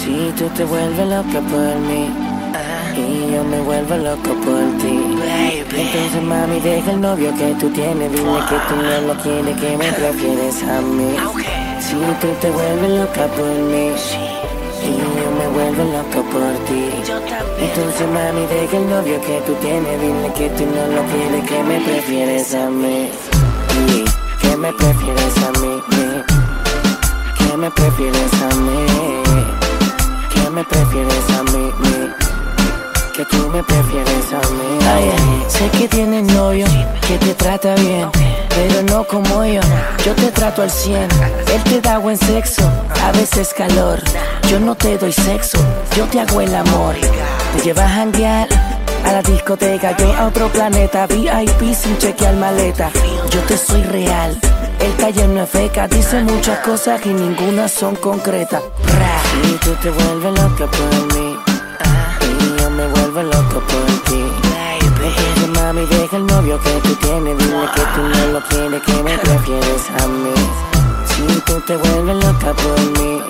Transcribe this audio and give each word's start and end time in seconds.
Si 0.00 0.32
tú 0.36 0.48
te 0.56 0.64
vuelves 0.64 1.08
loca 1.08 1.40
por 1.50 1.76
mí 1.88 2.10
y 2.96 3.32
yo 3.32 3.44
me 3.44 3.60
vuelvo 3.60 3.96
loco 3.96 4.30
por 4.44 4.64
ti. 4.80 4.94
Entonces 5.76 6.22
mami 6.22 6.60
deja 6.60 6.90
el 6.90 7.00
novio 7.00 7.32
que 7.36 7.54
tú 7.60 7.70
tienes, 7.70 8.10
dile 8.12 8.40
que 8.48 8.58
tú 8.68 8.76
no 8.76 9.00
lo 9.08 9.14
quieres, 9.22 9.56
que 9.60 9.76
me 9.76 9.92
prefieres 9.92 10.62
a 10.64 10.80
mí. 10.80 11.16
Si 11.80 11.94
tú 12.20 12.28
te 12.40 12.50
vuelves 12.50 12.90
loca 13.00 13.26
por 13.36 13.54
mí 13.72 13.92
y 14.82 14.90
yo 14.98 15.26
me 15.38 15.46
vuelvo 15.54 15.84
loco 15.84 16.20
por 16.30 16.52
ti. 16.66 16.90
Entonces 17.58 18.08
mami 18.08 18.46
deja 18.46 18.76
el 18.76 18.90
novio 18.90 19.20
que 19.20 19.40
tú 19.46 19.54
tienes, 19.62 20.00
dile 20.00 20.32
que 20.36 20.48
tú 20.50 20.64
no 20.66 20.86
lo 20.96 21.02
quieres, 21.12 21.48
que 21.48 21.62
me 21.62 21.80
prefieres 21.80 22.54
a 22.54 22.68
mí. 22.68 23.10
Que 24.40 24.56
me 24.56 24.72
prefieres 24.72 25.36
a 25.38 25.50
mí, 25.60 25.74
que 27.38 27.56
me 27.56 27.70
prefieres 27.70 28.32
a 28.42 28.54
mí 28.56 29.13
sé 35.64 35.78
que 35.78 35.88
tienes 35.88 36.22
novio, 36.34 36.66
que 37.06 37.18
te 37.18 37.34
trata 37.34 37.74
bien, 37.76 38.08
pero 38.48 38.82
no 38.82 39.04
como 39.04 39.44
yo. 39.44 39.60
Yo 40.04 40.14
te 40.14 40.30
trato 40.30 40.62
al 40.62 40.70
100, 40.70 41.02
él 41.54 41.62
te 41.64 41.80
da 41.80 41.98
buen 41.98 42.18
sexo, 42.18 42.70
a 43.02 43.12
veces 43.12 43.54
calor. 43.54 44.00
Yo 44.48 44.60
no 44.60 44.74
te 44.74 44.98
doy 44.98 45.12
sexo, 45.12 45.58
yo 45.96 46.04
te 46.06 46.20
hago 46.20 46.40
el 46.40 46.54
amor. 46.54 46.96
Te 47.56 47.62
llevas 47.62 47.84
a 47.84 47.94
janguear 47.94 48.48
a 49.04 49.12
la 49.12 49.22
discoteca, 49.22 49.96
yo 49.96 50.12
a 50.12 50.26
otro 50.26 50.48
planeta, 50.48 51.06
VIP 51.06 51.74
sin 51.74 51.96
chequear 51.98 52.34
maleta. 52.34 52.90
Yo 53.30 53.40
te 53.40 53.56
soy 53.56 53.82
real. 53.82 54.38
El 54.80 54.92
taller 54.94 55.28
no 55.28 55.44
es 55.44 55.50
feca, 55.50 55.88
dice 55.88 56.22
muchas 56.24 56.58
cosas 56.58 57.00
y 57.06 57.08
ninguna 57.08 57.68
son 57.68 57.96
concretas. 57.96 58.62
Y 59.44 59.52
tú 59.64 59.70
te 59.82 59.90
vuelves 59.90 60.42
loca 60.42 60.66
por 60.66 61.16
mí, 61.16 61.36
que 67.72 67.80
tú 67.80 68.02
no 68.02 68.26
lo 68.32 68.40
quieres, 68.48 68.82
que 68.82 69.02
me 69.02 69.18
prefieres 69.18 69.90
a 70.02 70.06
mí. 70.08 70.34
Si 71.06 71.40
tú 71.40 71.60
te 71.60 71.76
vuelves 71.76 72.24
loca 72.24 72.52
por 72.52 72.80
mí, 72.98 73.22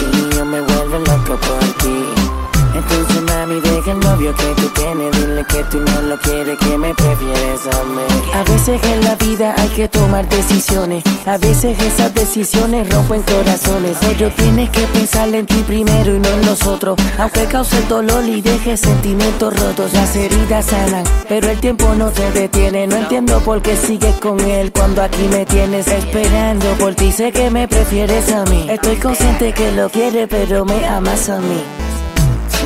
y 0.00 0.36
yo 0.36 0.44
me 0.44 0.60
vuelvo 0.60 0.98
loco 0.98 1.36
por 1.38 1.58
ti. 1.80 2.41
Entonces 2.74 3.22
mami 3.22 3.60
deja 3.60 3.92
el 3.92 4.00
novio 4.00 4.34
que 4.34 4.60
tú 4.60 4.68
tienes. 4.74 5.12
Dile 5.12 5.44
que 5.44 5.62
tú 5.64 5.78
no 5.80 6.02
lo 6.02 6.18
quieres, 6.18 6.58
que 6.58 6.78
me 6.78 6.94
prefieres 6.94 7.60
a 7.66 7.84
mí. 7.84 8.32
A 8.34 8.44
veces 8.44 8.82
en 8.82 9.04
la 9.04 9.14
vida 9.16 9.54
hay 9.58 9.68
que 9.68 9.88
tomar 9.88 10.28
decisiones. 10.28 11.04
A 11.26 11.36
veces 11.38 11.78
esas 11.80 12.14
decisiones 12.14 12.88
rompen 12.90 13.22
corazones. 13.22 13.96
Pero 14.00 14.30
tienes 14.30 14.70
que 14.70 14.82
pensar 14.88 15.34
en 15.34 15.46
ti 15.46 15.62
primero 15.66 16.14
y 16.14 16.18
no 16.18 16.28
en 16.28 16.46
los 16.46 16.66
otros. 16.66 16.98
Aunque 17.18 17.44
cause 17.44 17.76
dolor 17.88 18.24
y 18.24 18.40
deje 18.40 18.76
sentimientos 18.76 19.58
rotos 19.60 19.92
Las 19.92 20.16
heridas 20.16 20.66
sanan, 20.66 21.04
pero 21.28 21.50
el 21.50 21.60
tiempo 21.60 21.94
no 21.94 22.10
te 22.10 22.30
detiene. 22.32 22.86
No 22.86 22.96
entiendo 22.96 23.40
por 23.40 23.60
qué 23.60 23.76
sigues 23.76 24.14
con 24.16 24.40
él 24.40 24.72
cuando 24.72 25.02
aquí 25.02 25.28
me 25.28 25.44
tienes 25.44 25.88
esperando 25.88 26.66
Por 26.78 26.94
ti. 26.94 27.12
Sé 27.12 27.32
que 27.32 27.50
me 27.50 27.68
prefieres 27.68 28.32
a 28.32 28.44
mí. 28.44 28.66
Estoy 28.70 28.96
consciente 28.96 29.52
que 29.52 29.72
lo 29.72 29.90
quieres 29.90 30.28
pero 30.28 30.64
me 30.64 30.86
amas 30.86 31.28
a 31.28 31.38
mí 31.38 31.81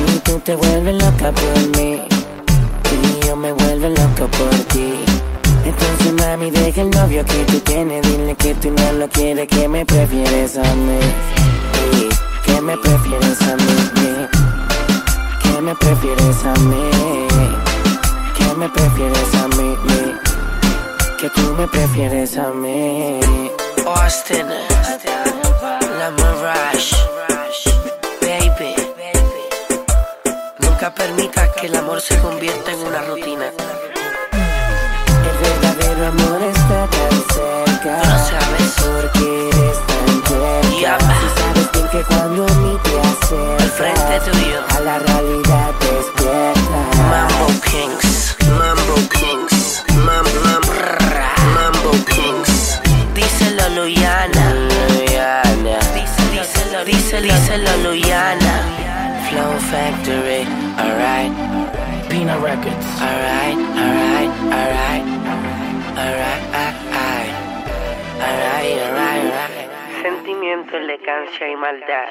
si 0.07 0.19
tú 0.19 0.39
te 0.39 0.55
vuelves 0.55 0.95
loca 1.03 1.31
por 1.31 1.77
mí 1.77 2.01
y 2.91 3.27
yo 3.27 3.35
me 3.35 3.51
vuelvo 3.51 3.89
loco 3.89 4.27
por 4.37 4.55
ti. 4.71 4.93
Entonces 5.65 6.13
mami 6.13 6.49
deja 6.51 6.81
el 6.81 6.89
novio 6.89 7.25
que 7.25 7.43
tú 7.45 7.59
tienes, 7.59 8.01
dile 8.07 8.35
que 8.35 8.53
tú 8.55 8.71
no 8.71 8.93
lo 8.93 9.09
quieres, 9.09 9.47
que 9.47 9.67
me 9.67 9.85
prefieres 9.85 10.57
a 10.57 10.73
mí. 10.75 10.99
Y 11.93 12.09
que 12.45 12.61
me 12.61 12.77
prefieres 12.77 13.41
a 13.41 13.55
mí, 13.55 14.27
que 15.43 15.61
me 15.61 15.75
prefieres 15.75 16.45
a 16.45 16.53
mí, 16.69 17.27
que 18.37 18.55
me 18.55 18.69
prefieres 18.69 19.35
a 19.35 19.47
mí, 19.49 19.75
que 21.19 21.29
tú 21.29 21.53
me 21.57 21.67
prefieres 21.67 22.37
a 22.37 22.49
mí. 22.49 23.19
Austin, 23.85 24.47
la 25.99 26.11
Mirage, 26.11 26.95
Nunca 30.87 31.03
permitas 31.03 31.49
que 31.59 31.67
el 31.67 31.75
amor 31.75 31.99
se 31.99 32.17
convierta 32.19 32.71
en 32.71 32.79
una 32.79 33.01
rutina. 33.01 33.51
El 35.29 35.37
verdadero 35.43 36.07
amor 36.07 36.41
está 36.43 36.87
tan 36.87 37.11
cerca. 37.35 37.97
No 37.97 38.17
sabes 38.25 38.71
por 38.79 39.11
qué 39.11 39.49
eres 39.49 39.77
tan 39.85 40.07
cerca. 40.23 40.97
Si 41.19 41.27
sabes 41.41 41.71
bien 41.73 41.87
que 41.89 42.01
cuando 42.03 42.45
a 42.45 42.55
mí 42.55 42.79
te 42.85 42.99
acercas, 43.01 43.63
al 43.63 43.69
frente 43.71 44.31
tuyo, 44.31 44.59
a 44.69 44.79
la 44.79 44.99
realidad 44.99 45.46
Factory, 59.59 60.45
alright. 60.77 61.31
Peanut 62.09 62.41
Records, 62.41 62.87
alright, 63.01 63.57
alright, 63.57 64.31
alright. 64.53 65.03
Alright, 65.97 66.43
alright. 66.53 67.33
Alright, 68.21 68.77
alright, 68.81 69.23
alright. 69.33 69.69
Sentimiento, 70.01 70.77
elegancia 70.77 71.49
y 71.49 71.55
maldad. 71.55 72.07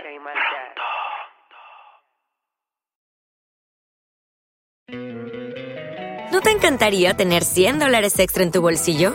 ¿No 6.32 6.40
te 6.40 6.50
encantaría 6.50 7.14
tener 7.14 7.44
100 7.44 7.78
dólares 7.78 8.18
extra 8.18 8.42
en 8.42 8.50
tu 8.50 8.60
bolsillo? 8.60 9.14